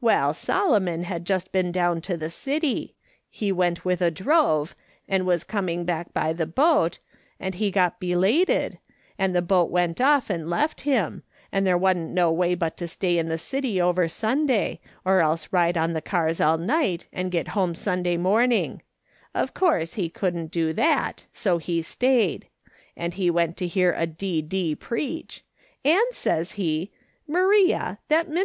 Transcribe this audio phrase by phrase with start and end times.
[0.00, 2.94] Well, Solomon had just been down to the city;
[3.28, 4.74] he went with a drove,
[5.06, 6.98] and was coming bactk by the boat,
[7.38, 8.78] and he got belated,
[9.18, 12.88] and the boat went off and left him, and there wa'n't no way but to
[12.88, 17.30] stay in the city over Sunday, or else ride on the cars all night and
[17.30, 18.80] get home Sunday morning;
[19.34, 22.46] of course he couldn't do that, so he stayed;
[22.96, 23.34] and he 1^8 A/A'S.
[23.34, 23.52] SULOMON SMITH LOOKING ON.
[23.52, 24.06] ^vont to hear a I).
[24.40, 24.76] D.
[24.76, 25.42] preacli,
[25.84, 26.88] ami, says lie,'
[27.28, 28.42] Maria, tliat iniui.